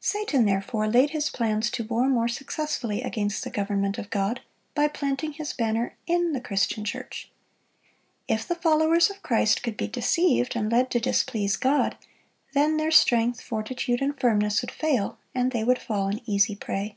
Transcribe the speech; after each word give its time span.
Satan 0.00 0.46
therefore 0.46 0.88
laid 0.88 1.10
his 1.10 1.28
plans 1.28 1.68
to 1.72 1.84
war 1.84 2.08
more 2.08 2.26
successfully 2.26 3.02
against 3.02 3.44
the 3.44 3.50
government 3.50 3.98
of 3.98 4.08
God, 4.08 4.40
by 4.74 4.88
planting 4.88 5.32
his 5.34 5.52
banner 5.52 5.94
in 6.06 6.32
the 6.32 6.40
Christian 6.40 6.86
church. 6.86 7.30
If 8.26 8.48
the 8.48 8.54
followers 8.54 9.10
of 9.10 9.22
Christ 9.22 9.62
could 9.62 9.76
be 9.76 9.86
deceived, 9.86 10.56
and 10.56 10.72
led 10.72 10.90
to 10.92 11.00
displease 11.00 11.56
God, 11.56 11.98
then 12.54 12.78
their 12.78 12.90
strength, 12.90 13.42
fortitude, 13.42 14.00
and 14.00 14.18
firmness 14.18 14.62
would 14.62 14.70
fail, 14.72 15.18
and 15.34 15.52
they 15.52 15.64
would 15.64 15.78
fall 15.78 16.08
an 16.08 16.22
easy 16.24 16.56
prey. 16.56 16.96